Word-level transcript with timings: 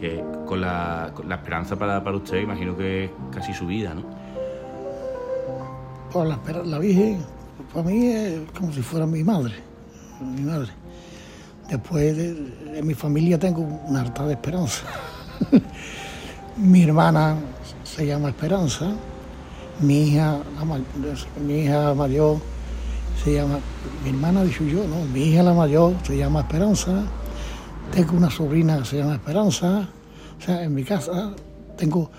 que 0.00 0.24
con 0.46 0.60
la, 0.60 1.12
la 1.26 1.34
esperanza 1.36 1.76
para, 1.76 2.02
para, 2.02 2.16
usted, 2.16 2.38
imagino 2.38 2.76
que 2.76 3.04
es 3.04 3.10
casi 3.30 3.52
su 3.52 3.66
vida, 3.66 3.94
¿no? 3.94 4.04
La, 6.24 6.38
la 6.64 6.78
Virgen, 6.78 7.24
para 7.72 7.88
mí 7.88 8.06
es 8.08 8.40
como 8.58 8.72
si 8.72 8.82
fuera 8.82 9.06
mi 9.06 9.22
madre, 9.22 9.54
mi 10.20 10.42
madre. 10.42 10.70
Después 11.68 12.18
en 12.18 12.86
mi 12.86 12.94
familia 12.94 13.38
tengo 13.38 13.60
una 13.60 14.00
harta 14.00 14.26
de 14.26 14.32
esperanza. 14.32 14.86
mi 16.56 16.82
hermana 16.82 17.36
se 17.84 18.06
llama 18.06 18.30
Esperanza, 18.30 18.92
mi 19.80 20.08
hija, 20.08 20.38
mi 21.46 21.60
hija 21.60 21.94
mayor 21.94 22.38
se 23.22 23.34
llama, 23.34 23.58
mi 24.02 24.10
hermana 24.10 24.44
dicho 24.44 24.64
yo, 24.64 24.86
no, 24.86 25.04
mi 25.12 25.24
hija 25.24 25.42
la 25.42 25.54
mayor 25.54 25.94
se 26.02 26.16
llama 26.16 26.40
Esperanza, 26.40 27.04
tengo 27.92 28.16
una 28.16 28.30
sobrina 28.30 28.78
que 28.78 28.84
se 28.84 28.98
llama 28.98 29.14
Esperanza, 29.14 29.88
o 30.38 30.42
sea, 30.42 30.62
en 30.62 30.74
mi 30.74 30.84
casa 30.84 31.34
tengo, 31.76 32.10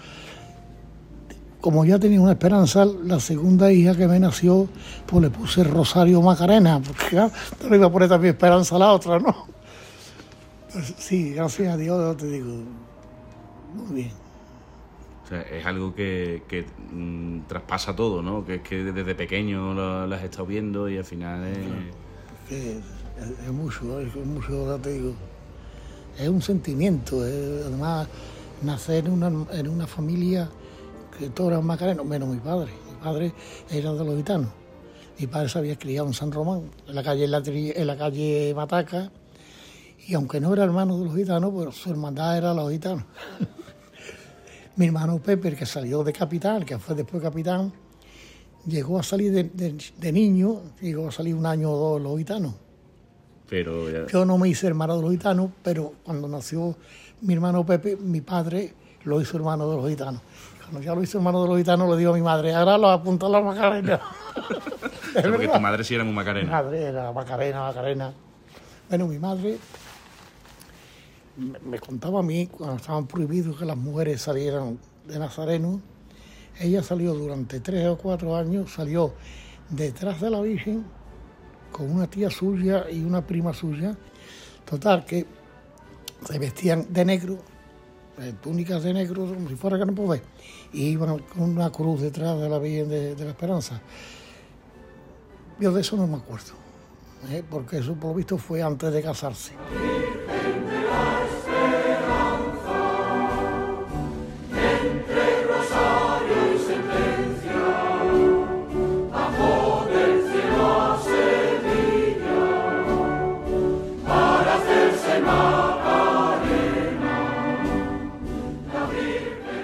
como 1.59 1.85
ya 1.85 1.99
tenía 1.99 2.19
una 2.19 2.33
esperanza, 2.33 2.85
la 2.85 3.19
segunda 3.19 3.71
hija 3.71 3.95
que 3.95 4.07
me 4.07 4.19
nació, 4.19 4.67
pues 5.05 5.23
le 5.23 5.29
puse 5.29 5.63
Rosario 5.63 6.21
Macarena, 6.21 6.81
porque 6.85 7.15
ya 7.15 7.31
no 7.63 7.69
le 7.69 7.77
iba 7.77 7.87
a 7.87 7.91
poner 7.91 8.09
también 8.09 8.33
esperanza 8.33 8.75
a 8.75 8.79
la 8.79 8.91
otra, 8.91 9.19
¿no? 9.19 9.47
Pues 10.73 10.93
sí, 10.97 11.33
gracias 11.33 11.73
a 11.73 11.77
Dios, 11.77 12.17
te 12.17 12.27
digo, 12.27 12.63
muy 13.73 13.95
bien. 13.95 14.11
O 15.23 15.27
sea, 15.27 15.41
es 15.43 15.65
algo 15.65 15.95
que, 15.95 16.43
que 16.47 16.65
mm, 16.91 17.41
traspasa 17.47 17.95
todo, 17.95 18.21
¿no? 18.21 18.43
Que 18.45 18.55
es 18.55 18.61
que 18.61 18.83
desde 18.83 19.15
pequeño 19.15 19.73
lo, 19.73 20.13
has 20.13 20.23
estado 20.23 20.45
viendo 20.45 20.89
y 20.89 20.97
al 20.97 21.05
final 21.05 21.45
es... 21.47 21.57
es, 22.51 22.77
es, 23.45 23.51
mucho, 23.51 23.99
es 24.01 24.13
mucho, 24.25 24.77
te 24.81 24.93
digo 24.93 25.13
es 26.17 26.27
un 26.27 26.41
sentimiento. 26.41 27.21
además, 27.21 28.07
nacer 28.61 29.05
en 29.05 29.11
una, 29.11 29.27
en 29.51 29.67
una 29.67 29.87
familia 29.87 30.49
que 31.17 31.29
todos 31.29 31.51
eran 31.51 31.65
macarenos, 31.65 32.05
menos 32.05 32.29
mi 32.29 32.39
padre. 32.39 32.71
Mi 32.89 33.03
padre 33.03 33.33
era 33.69 33.93
de 33.93 34.05
los 34.05 34.15
gitanos. 34.15 34.49
Mi 35.19 35.27
padre 35.27 35.49
se 35.49 35.59
había 35.59 35.77
criado 35.77 36.07
en 36.07 36.13
San 36.13 36.31
Román, 36.31 36.71
en 36.87 36.95
la 36.95 37.03
calle, 37.03 37.25
en 37.25 37.87
la 37.87 37.97
calle 37.97 38.53
Mataca, 38.55 39.11
y 40.07 40.13
aunque 40.15 40.39
no 40.39 40.53
era 40.53 40.63
hermano 40.63 40.97
de 40.97 41.05
los 41.05 41.15
gitanos, 41.15 41.51
pues 41.53 41.75
su 41.75 41.91
hermandad 41.91 42.37
era 42.37 42.53
los 42.53 42.71
gitanos. 42.71 43.03
mi 44.75 44.87
hermano 44.87 45.19
Pepe, 45.19 45.55
que 45.55 45.65
salió 45.65 46.03
de 46.03 46.11
capitán, 46.11 46.63
que 46.63 46.79
fue 46.79 46.95
después 46.95 47.21
capitán, 47.21 47.71
llegó 48.65 48.97
a 48.97 49.03
salir 49.03 49.31
de, 49.31 49.75
de 49.97 50.11
niño, 50.11 50.61
llegó 50.81 51.07
a 51.07 51.11
salir 51.11 51.35
un 51.35 51.45
año 51.45 51.71
o 51.71 51.77
dos 51.77 52.01
los 52.01 52.17
gitanos. 52.17 52.53
Yo 54.07 54.23
no 54.25 54.37
me 54.37 54.47
hice 54.47 54.67
hermano 54.67 54.95
de 54.95 55.01
los 55.01 55.11
gitanos, 55.11 55.49
pero 55.61 55.93
cuando 56.03 56.27
nació 56.29 56.77
mi 57.21 57.33
hermano 57.33 57.65
Pepe, 57.65 57.97
mi 57.97 58.21
padre 58.21 58.73
lo 59.03 59.19
hizo 59.19 59.35
hermano 59.35 59.69
de 59.69 59.75
los 59.75 59.89
gitanos. 59.89 60.21
Cuando 60.61 60.79
ya 60.81 60.95
lo 60.95 61.03
hizo 61.03 61.17
hermano 61.17 61.41
de 61.41 61.49
los 61.49 61.57
gitanos, 61.57 61.89
le 61.89 61.97
digo 61.97 62.11
a 62.11 62.15
mi 62.15 62.21
madre, 62.21 62.53
ahora 62.53 62.77
lo 62.77 62.89
apunta 62.89 63.25
a 63.25 63.29
la 63.29 63.41
Macarena. 63.41 63.99
porque 65.21 65.49
tu 65.49 65.59
madre 65.59 65.83
sí 65.83 65.95
era 65.95 66.05
muy 66.05 66.13
Macarena. 66.13 66.45
Mi 66.45 66.51
madre 66.51 66.81
era 66.81 67.11
Macarena, 67.11 67.59
Macarena. 67.59 68.13
Bueno, 68.87 69.07
mi 69.07 69.19
madre 69.19 69.57
me 71.35 71.79
contaba 71.79 72.19
a 72.19 72.23
mí, 72.23 72.47
cuando 72.47 72.77
estaban 72.77 73.05
prohibidos 73.05 73.57
que 73.57 73.65
las 73.65 73.77
mujeres 73.77 74.21
salieran 74.21 74.79
de 75.05 75.19
Nazareno, 75.19 75.81
ella 76.57 76.83
salió 76.83 77.13
durante 77.13 77.59
tres 77.59 77.85
o 77.87 77.97
cuatro 77.97 78.37
años, 78.37 78.71
salió 78.71 79.13
detrás 79.69 80.21
de 80.21 80.29
la 80.29 80.39
Virgen 80.39 80.85
con 81.71 81.89
una 81.89 82.07
tía 82.07 82.29
suya 82.29 82.85
y 82.89 83.03
una 83.03 83.25
prima 83.25 83.53
suya. 83.53 83.95
Total, 84.65 85.05
que 85.05 85.25
se 86.25 86.39
vestían 86.39 86.85
de 86.93 87.05
negro, 87.05 87.39
eh, 88.19 88.33
túnicas 88.41 88.83
de 88.83 88.93
negro, 88.93 89.25
como 89.25 89.49
si 89.49 89.55
fuera 89.55 89.77
que 89.77 89.85
no 89.85 89.93
podés, 89.93 90.21
y 90.73 90.87
iban 90.89 91.19
con 91.19 91.43
una 91.43 91.71
cruz 91.71 92.01
detrás 92.01 92.39
de 92.39 92.49
la 92.49 92.59
Virgen 92.59 92.89
de, 92.89 93.15
la 93.15 93.31
Esperanza. 93.31 93.81
Yo 95.59 95.71
de 95.71 95.81
eso 95.81 95.97
no 95.97 96.07
me 96.07 96.17
acuerdo, 96.17 96.53
¿eh? 97.29 97.43
porque 97.49 97.77
eso 97.77 97.93
por 97.95 98.11
lo 98.11 98.15
visto 98.15 98.37
fue 98.37 98.61
antes 98.61 98.91
de 98.93 99.01
casarse. 99.01 99.53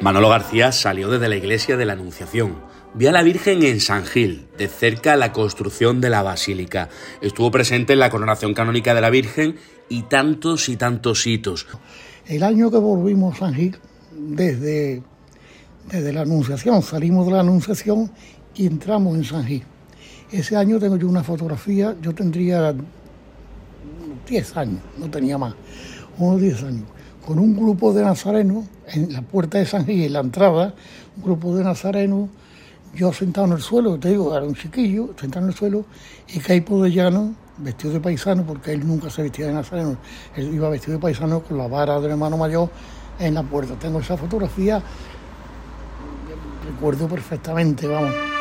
Manolo 0.07 0.29
García 0.29 0.71
salió 0.71 1.09
desde 1.09 1.27
la 1.27 1.35
iglesia 1.35 1.75
de 1.75 1.83
la 1.83 1.91
Anunciación. 1.91 2.55
Vio 2.93 3.09
a 3.09 3.11
la 3.11 3.23
Virgen 3.23 3.61
en 3.63 3.81
San 3.81 4.05
Gil, 4.05 4.47
de 4.57 4.69
cerca 4.69 5.17
la 5.17 5.33
construcción 5.33 5.99
de 5.99 6.09
la 6.09 6.23
basílica. 6.23 6.87
Estuvo 7.19 7.51
presente 7.51 7.91
en 7.91 7.99
la 7.99 8.09
coronación 8.09 8.53
canónica 8.53 8.95
de 8.95 9.01
la 9.01 9.09
Virgen 9.09 9.57
y 9.89 10.03
tantos 10.03 10.69
y 10.69 10.77
tantos 10.77 11.27
hitos. 11.27 11.67
El 12.25 12.43
año 12.43 12.71
que 12.71 12.77
volvimos 12.77 13.35
a 13.35 13.39
San 13.39 13.53
Gil, 13.55 13.75
desde, 14.17 15.03
desde 15.91 16.13
la 16.13 16.21
Anunciación, 16.21 16.81
salimos 16.83 17.25
de 17.25 17.33
la 17.33 17.41
Anunciación 17.41 18.09
y 18.55 18.65
entramos 18.65 19.13
en 19.13 19.25
San 19.25 19.45
Gil. 19.45 19.63
Ese 20.31 20.55
año 20.55 20.79
tengo 20.79 20.95
yo 20.95 21.09
una 21.09 21.21
fotografía, 21.25 21.97
yo 22.01 22.15
tendría 22.15 22.73
10 24.25 24.55
años, 24.55 24.79
no 24.97 25.11
tenía 25.11 25.37
más, 25.37 25.53
unos 26.17 26.39
10 26.39 26.63
años 26.63 26.96
con 27.27 27.39
un 27.39 27.57
grupo 27.57 27.91
de 27.91 28.05
nazarenos 28.05 28.63
en 28.87 29.11
la 29.11 29.21
puerta 29.21 29.57
de 29.57 29.65
San 29.65 29.85
Gil, 29.85 30.05
en 30.05 30.13
la 30.13 30.21
entrada, 30.21 30.73
un 31.17 31.23
grupo 31.23 31.53
de 31.57 31.61
nazarenos, 31.61 32.29
yo 32.95 33.11
sentado 33.11 33.47
en 33.47 33.53
el 33.53 33.61
suelo, 33.61 33.99
te 33.99 34.11
digo, 34.11 34.33
era 34.33 34.45
un 34.45 34.55
chiquillo, 34.55 35.09
sentado 35.19 35.43
en 35.45 35.51
el 35.51 35.57
suelo, 35.57 35.83
y 36.29 36.39
Caipo 36.39 36.81
de 36.81 36.89
Llano, 36.89 37.35
vestido 37.57 37.95
de 37.95 37.99
paisano, 37.99 38.43
porque 38.43 38.71
él 38.71 38.87
nunca 38.87 39.09
se 39.09 39.23
vestía 39.23 39.47
de 39.47 39.51
nazareno, 39.51 39.97
él 40.37 40.53
iba 40.53 40.69
vestido 40.69 40.93
de 40.93 41.01
paisano 41.01 41.41
con 41.41 41.57
la 41.57 41.67
vara 41.67 41.99
del 41.99 42.11
hermano 42.11 42.37
mayor 42.37 42.69
en 43.19 43.33
la 43.33 43.43
puerta. 43.43 43.73
Tengo 43.77 43.99
esa 43.99 44.15
fotografía, 44.15 44.81
recuerdo 46.65 47.09
perfectamente, 47.09 47.87
vamos. 47.87 48.36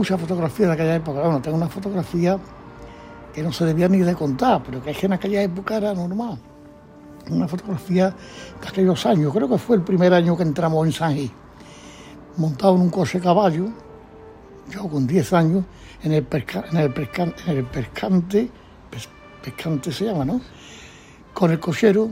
Muchas 0.00 0.18
fotografías 0.18 0.68
de 0.68 0.72
aquella 0.72 0.94
época. 0.94 1.20
Bueno, 1.20 1.42
tengo 1.42 1.58
una 1.58 1.68
fotografía 1.68 2.38
que 3.34 3.42
no 3.42 3.52
se 3.52 3.66
debía 3.66 3.86
ni 3.86 3.98
de 3.98 4.14
contar, 4.14 4.62
pero 4.64 4.82
que 4.82 4.96
en 4.98 5.12
aquella 5.12 5.42
época 5.42 5.76
era 5.76 5.92
normal. 5.92 6.38
Una 7.28 7.46
fotografía 7.46 8.08
de 8.62 8.66
aquellos 8.66 9.04
años, 9.04 9.30
creo 9.30 9.46
que 9.46 9.58
fue 9.58 9.76
el 9.76 9.82
primer 9.82 10.14
año 10.14 10.38
que 10.38 10.42
entramos 10.42 10.86
en 10.86 10.92
San 10.92 11.14
Gil, 11.14 11.30
montado 12.38 12.76
en 12.76 12.80
un 12.80 12.88
coche 12.88 13.20
caballo, 13.20 13.66
yo 14.70 14.88
con 14.88 15.06
10 15.06 15.32
años, 15.34 15.64
en 16.02 16.12
el, 16.12 16.26
el 17.46 17.64
pescante, 17.66 18.50
pescante 19.44 19.92
se 19.92 20.06
llama, 20.06 20.24
¿no? 20.24 20.40
Con 21.34 21.50
el 21.50 21.60
cochero 21.60 22.08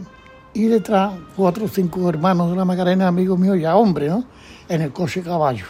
y 0.53 0.67
detrás 0.67 1.15
cuatro 1.35 1.65
o 1.65 1.69
cinco 1.69 2.07
hermanos 2.07 2.51
de 2.51 2.57
la 2.57 2.67
Macarena, 2.67 3.09
amigos 3.09 3.39
míos, 3.39 3.57
ya 3.59 3.77
hombres, 3.77 4.11
¿no? 4.11 4.25
En 4.69 4.83
el 4.83 4.93
coche 4.93 5.23
caballo. 5.23 5.65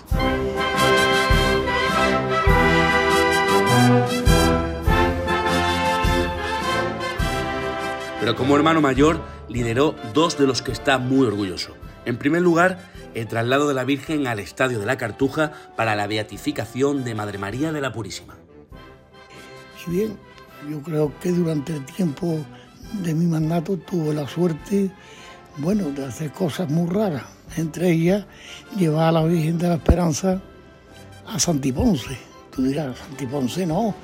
Pero 8.20 8.36
como 8.36 8.56
hermano 8.56 8.80
mayor 8.80 9.20
lideró 9.48 9.94
dos 10.14 10.38
de 10.38 10.46
los 10.46 10.62
que 10.62 10.72
está 10.72 10.98
muy 10.98 11.26
orgulloso. 11.26 11.74
En 12.04 12.16
primer 12.16 12.42
lugar, 12.42 12.78
el 13.14 13.26
traslado 13.26 13.68
de 13.68 13.74
la 13.74 13.84
Virgen 13.84 14.26
al 14.26 14.38
Estadio 14.38 14.78
de 14.78 14.86
la 14.86 14.96
Cartuja 14.96 15.52
para 15.76 15.96
la 15.96 16.06
beatificación 16.06 17.04
de 17.04 17.14
Madre 17.14 17.38
María 17.38 17.72
de 17.72 17.80
la 17.80 17.92
Purísima. 17.92 18.36
Si 19.84 19.90
bien 19.90 20.16
yo 20.68 20.82
creo 20.82 21.12
que 21.20 21.30
durante 21.30 21.74
el 21.74 21.84
tiempo 21.84 22.38
de 23.02 23.14
mi 23.14 23.26
mandato 23.26 23.76
tuve 23.76 24.14
la 24.14 24.26
suerte, 24.26 24.90
bueno, 25.58 25.90
de 25.90 26.04
hacer 26.04 26.32
cosas 26.32 26.70
muy 26.70 26.88
raras, 26.88 27.24
entre 27.56 27.90
ellas 27.90 28.26
llevar 28.76 29.08
a 29.08 29.12
la 29.12 29.24
Virgen 29.24 29.58
de 29.58 29.68
la 29.68 29.74
Esperanza 29.74 30.40
a 31.26 31.38
Santiponce. 31.38 32.16
Tú 32.54 32.62
dirás, 32.62 32.98
Santiponce 32.98 33.66
no, 33.66 33.94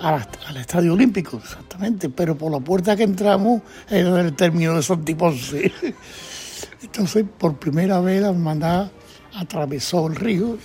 al, 0.00 0.56
Estadio 0.56 0.94
Olímpico, 0.94 1.38
exactamente, 1.38 2.08
pero 2.08 2.36
por 2.36 2.50
la 2.52 2.60
puerta 2.60 2.96
que 2.96 3.02
entramos 3.04 3.62
era 3.88 4.20
el 4.20 4.34
término 4.34 4.74
de 4.74 4.82
Santiponce. 4.82 5.72
Entonces, 6.82 7.24
por 7.38 7.56
primera 7.56 8.00
vez 8.00 8.22
la 8.22 8.28
hermandad 8.28 8.90
atravesó 9.34 10.06
el 10.08 10.16
río, 10.16 10.58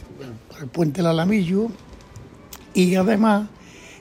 el, 0.60 0.68
puente 0.68 1.02
del 1.02 1.08
Alamillo, 1.08 1.70
y 2.74 2.96
además 2.96 3.48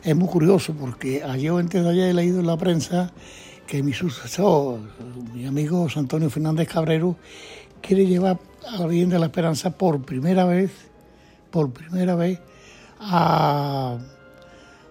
es 0.02 0.16
muy 0.16 0.28
curioso 0.28 0.74
porque 0.74 1.22
ayer 1.22 1.50
o 1.50 1.58
antes 1.58 1.82
de 1.82 1.90
ayer 1.90 2.10
he 2.10 2.14
leído 2.14 2.40
en 2.40 2.46
la 2.46 2.56
prensa 2.56 3.12
que 3.66 3.82
mi 3.82 3.92
sucesor, 3.92 4.80
mi 5.34 5.46
amigo 5.46 5.86
Antonio 5.94 6.30
Fernández 6.30 6.68
Cabrero, 6.68 7.16
quiere 7.80 8.06
llevar 8.06 8.38
a 8.66 8.78
la 8.78 8.86
Virgen 8.86 9.10
de 9.10 9.18
la 9.18 9.26
Esperanza 9.26 9.70
por 9.70 10.02
primera 10.02 10.44
vez, 10.44 10.70
por 11.50 11.72
primera 11.72 12.14
vez, 12.14 12.38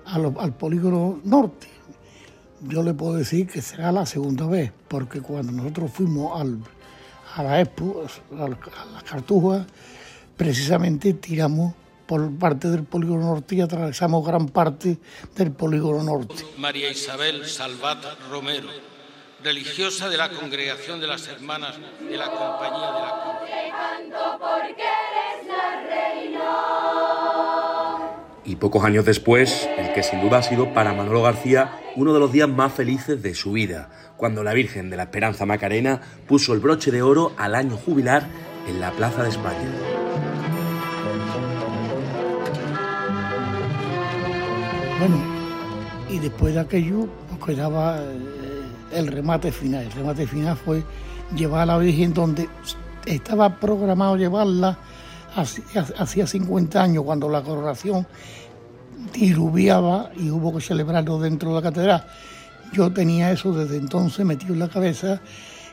al 0.06 0.54
polígono 0.54 1.20
norte. 1.24 1.68
Yo 2.62 2.84
le 2.84 2.94
puedo 2.94 3.16
decir 3.16 3.48
que 3.48 3.62
será 3.62 3.92
la 3.92 4.06
segunda 4.06 4.48
vez, 4.48 4.72
porque 4.88 5.22
cuando 5.22 5.52
nosotros 5.52 5.92
fuimos 5.92 6.40
al, 6.40 6.60
a 7.36 7.44
la 7.44 7.62
Expo, 7.62 8.06
a 8.32 8.48
las 8.48 9.04
Cartujas, 9.04 9.66
precisamente 10.38 11.14
tiramos 11.14 11.74
por 12.06 12.32
parte 12.38 12.70
del 12.70 12.84
polígono 12.84 13.22
norte 13.22 13.56
y 13.56 13.62
atravesamos 13.62 14.26
gran 14.26 14.48
parte 14.48 14.98
del 15.36 15.52
polígono 15.52 16.04
norte. 16.04 16.46
María 16.58 16.90
Isabel 16.90 17.46
Salvat 17.46 18.04
Romero, 18.30 18.70
religiosa 19.44 20.10
de 20.10 20.18
la 20.18 20.30
Congregación 20.30 21.00
de 21.00 21.08
las 21.08 21.28
Hermanas 21.28 21.76
de 22.00 22.18
la 22.18 22.32
Compañía 22.32 22.92
de 22.92 23.00
la 23.00 23.16
Y 28.56 28.58
pocos 28.58 28.86
años 28.86 29.04
después, 29.04 29.68
el 29.78 29.92
que 29.92 30.02
sin 30.02 30.22
duda 30.22 30.38
ha 30.38 30.42
sido 30.42 30.74
para 30.74 30.94
Manolo 30.94 31.22
García 31.22 31.78
uno 31.98 32.14
de 32.14 32.22
los 32.22 32.32
días 32.32 32.48
más 32.48 32.72
felices 32.72 33.22
de 33.22 33.36
su 33.36 33.52
vida, 33.52 33.90
cuando 34.16 34.46
la 34.46 34.54
Virgen 34.54 34.90
de 34.90 34.96
la 34.96 35.04
Esperanza 35.04 35.46
Macarena 35.46 36.00
puso 36.26 36.54
el 36.54 36.62
broche 36.62 36.90
de 36.90 37.02
oro 37.02 37.34
al 37.38 37.54
año 37.54 37.76
jubilar 37.76 38.26
en 38.66 38.80
la 38.80 38.92
Plaza 38.92 39.24
de 39.24 39.30
España. 39.30 39.70
Bueno, 45.00 45.18
y 46.10 46.20
después 46.20 46.54
de 46.54 46.62
aquello 46.62 47.10
nos 47.30 47.46
quedaba 47.46 48.00
eh, 48.00 48.08
el 48.94 49.08
remate 49.08 49.52
final. 49.52 49.84
El 49.84 49.92
remate 49.92 50.26
final 50.26 50.56
fue 50.56 50.82
llevar 51.36 51.64
a 51.64 51.66
la 51.66 51.78
Virgen 51.78 52.14
donde 52.14 52.48
estaba 53.06 53.60
programado 53.60 54.16
llevarla 54.16 54.80
hacía 55.98 56.28
50 56.28 56.82
años, 56.82 57.04
cuando 57.04 57.30
la 57.30 57.42
coronación 57.42 58.08
diluviaba 59.14 60.12
y 60.18 60.30
hubo 60.30 60.56
que 60.56 60.62
celebrarlo 60.62 61.20
dentro 61.20 61.50
de 61.50 61.56
la 61.56 61.62
catedral. 61.62 62.06
Yo 62.74 62.92
tenía 62.92 63.32
eso 63.32 63.54
desde 63.54 63.78
entonces 63.78 64.26
metido 64.26 64.54
en 64.54 64.60
la 64.60 64.70
cabeza 64.70 65.22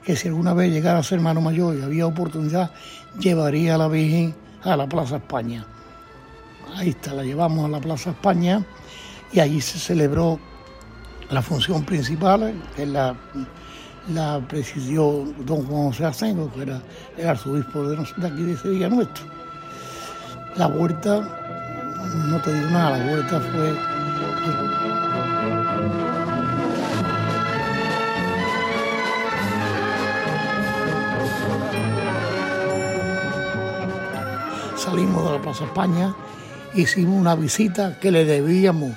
que 0.05 0.17
si 0.17 0.29
alguna 0.29 0.55
vez 0.55 0.73
llegara 0.73 0.99
a 0.99 1.03
ser 1.03 1.19
hermano 1.19 1.41
mayor 1.41 1.77
y 1.77 1.83
había 1.83 2.07
oportunidad, 2.07 2.71
llevaría 3.19 3.75
a 3.77 3.79
la 3.79 3.89
Virgen 3.89 4.35
a 4.65 4.77
la 4.77 4.87
Plaza 4.87 5.17
España. 5.17 5.65
Ahí 6.77 6.91
está, 6.91 7.15
la 7.15 7.23
llevamos 7.23 7.65
a 7.65 7.69
la 7.69 7.81
Plaza 7.81 8.11
España 8.11 8.65
y 9.33 9.41
allí 9.41 9.61
se 9.61 9.79
celebró 9.79 10.39
la 11.31 11.43
función 11.43 11.85
principal, 11.85 12.55
que 12.77 12.87
la, 12.87 13.15
la 14.13 14.41
presidió 14.47 15.25
don 15.47 15.65
Juan 15.67 15.87
José 15.89 16.05
Asengo, 16.05 16.53
que 16.53 16.63
era 16.63 16.81
el 17.17 17.27
arzobispo 17.27 17.89
de, 17.89 17.97
de 17.97 18.27
aquí 18.27 18.43
de 18.43 18.57
Sevilla 18.57 18.89
nuestro. 18.89 19.25
La 20.57 20.67
vuelta, 20.67 21.52
no 22.27 22.41
te 22.41 22.53
digo 22.53 22.71
nada, 22.71 22.99
la 22.99 23.05
vuelta 23.05 23.41
fue... 23.41 23.79
Salimos 34.77 35.25
de 35.25 35.31
la 35.31 35.43
Plaza 35.43 35.65
España, 35.65 36.15
hicimos 36.75 37.21
una 37.21 37.35
visita 37.35 37.99
que 37.99 38.11
le 38.11 38.25
debíamos 38.25 38.93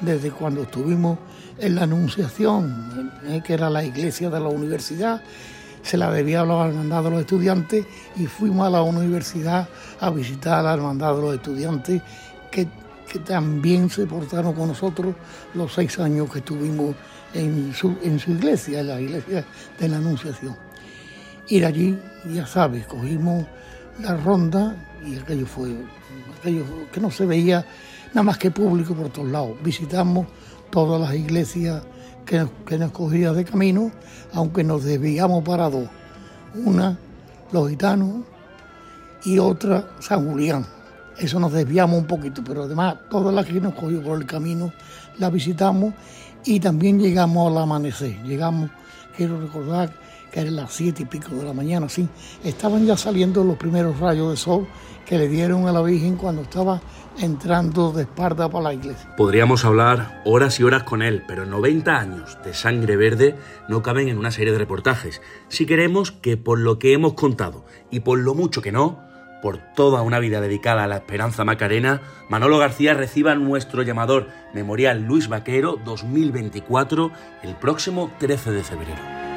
desde 0.00 0.30
cuando 0.30 0.62
estuvimos 0.62 1.18
en 1.58 1.74
la 1.74 1.82
Anunciación, 1.82 3.12
eh, 3.26 3.42
que 3.44 3.52
era 3.52 3.68
la 3.68 3.84
iglesia 3.84 4.30
de 4.30 4.40
la 4.40 4.48
universidad, 4.48 5.22
se 5.82 5.96
la 5.96 6.10
debía 6.10 6.40
a 6.40 6.46
la 6.46 6.66
hermandad 6.66 7.04
de 7.04 7.10
los 7.10 7.20
estudiantes 7.20 7.86
y 8.16 8.26
fuimos 8.26 8.66
a 8.66 8.70
la 8.70 8.82
universidad 8.82 9.68
a 10.00 10.10
visitar 10.10 10.60
a 10.60 10.62
la 10.62 10.74
hermandad 10.74 11.14
de 11.14 11.22
los 11.22 11.34
estudiantes 11.34 12.02
que, 12.50 12.68
también 13.26 13.90
se 13.90 14.06
portaron 14.06 14.52
con 14.52 14.68
nosotros 14.68 15.16
los 15.54 15.72
seis 15.72 15.98
años 15.98 16.30
que 16.30 16.38
estuvimos 16.38 16.94
en 17.34 17.74
su, 17.74 17.96
en 18.02 18.20
su 18.20 18.30
iglesia, 18.30 18.80
en 18.80 18.86
la 18.86 19.00
iglesia 19.00 19.44
de 19.80 19.88
la 19.88 19.96
Anunciación. 19.96 20.56
Ir 21.48 21.66
allí, 21.66 21.98
ya 22.32 22.46
sabes, 22.46 22.86
cogimos 22.86 23.44
la 24.00 24.16
ronda 24.16 24.76
y 25.04 25.18
aquello 25.18 25.44
fue, 25.44 25.74
aquello 26.38 26.64
que 26.92 27.00
no 27.00 27.10
se 27.10 27.26
veía 27.26 27.66
nada 28.10 28.22
más 28.22 28.38
que 28.38 28.52
público 28.52 28.94
por 28.94 29.08
todos 29.08 29.28
lados. 29.28 29.56
Visitamos 29.60 30.28
todas 30.70 31.00
las 31.00 31.12
iglesias 31.12 31.82
que, 32.24 32.46
que 32.64 32.78
nos 32.78 32.92
cogía 32.92 33.32
de 33.32 33.44
camino, 33.44 33.90
aunque 34.32 34.62
nos 34.62 34.84
desviamos 34.84 35.42
para 35.42 35.68
dos. 35.68 35.88
Una, 36.54 36.96
los 37.50 37.68
gitanos, 37.68 38.22
y 39.24 39.38
otra, 39.38 39.96
San 40.00 40.28
Julián. 40.28 40.79
Eso 41.20 41.38
nos 41.38 41.52
desviamos 41.52 41.98
un 41.98 42.06
poquito, 42.06 42.42
pero 42.42 42.62
además 42.62 42.96
todas 43.10 43.34
las 43.34 43.44
que 43.44 43.60
nos 43.60 43.74
cogió 43.74 44.02
por 44.02 44.18
el 44.18 44.26
camino 44.26 44.72
las 45.18 45.30
visitamos 45.30 45.92
y 46.46 46.60
también 46.60 46.98
llegamos 46.98 47.52
al 47.52 47.58
amanecer. 47.58 48.22
Llegamos, 48.22 48.70
quiero 49.14 49.38
recordar 49.38 49.92
que 50.32 50.40
eran 50.40 50.56
las 50.56 50.72
siete 50.72 51.02
y 51.02 51.04
pico 51.04 51.34
de 51.34 51.44
la 51.44 51.52
mañana, 51.52 51.90
sí. 51.90 52.08
Estaban 52.42 52.86
ya 52.86 52.96
saliendo 52.96 53.44
los 53.44 53.58
primeros 53.58 54.00
rayos 54.00 54.30
de 54.30 54.36
sol 54.38 54.66
que 55.04 55.18
le 55.18 55.28
dieron 55.28 55.68
a 55.68 55.72
la 55.72 55.82
Virgen 55.82 56.16
cuando 56.16 56.42
estaba 56.42 56.80
entrando 57.18 57.92
de 57.92 58.02
espalda 58.02 58.48
para 58.48 58.64
la 58.64 58.74
iglesia. 58.74 59.14
Podríamos 59.16 59.66
hablar 59.66 60.22
horas 60.24 60.58
y 60.58 60.62
horas 60.62 60.84
con 60.84 61.02
él, 61.02 61.22
pero 61.28 61.44
90 61.44 61.98
años 61.98 62.38
de 62.44 62.54
sangre 62.54 62.96
verde 62.96 63.36
no 63.68 63.82
caben 63.82 64.08
en 64.08 64.16
una 64.16 64.30
serie 64.30 64.52
de 64.52 64.58
reportajes. 64.58 65.20
Si 65.48 65.66
queremos 65.66 66.12
que 66.12 66.38
por 66.38 66.58
lo 66.58 66.78
que 66.78 66.94
hemos 66.94 67.12
contado 67.12 67.66
y 67.90 68.00
por 68.00 68.20
lo 68.20 68.34
mucho 68.34 68.62
que 68.62 68.72
no, 68.72 69.09
por 69.40 69.58
toda 69.58 70.02
una 70.02 70.18
vida 70.18 70.40
dedicada 70.40 70.84
a 70.84 70.86
la 70.88 70.96
esperanza 70.96 71.44
macarena, 71.44 72.00
Manolo 72.28 72.58
García 72.58 72.94
reciba 72.94 73.34
nuestro 73.34 73.82
llamador 73.82 74.28
Memorial 74.52 75.02
Luis 75.02 75.28
Vaquero 75.28 75.78
2024 75.84 77.10
el 77.42 77.54
próximo 77.54 78.10
13 78.18 78.50
de 78.52 78.62
febrero. 78.62 79.29